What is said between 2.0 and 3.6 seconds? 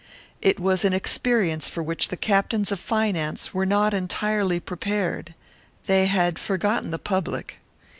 the captains of finance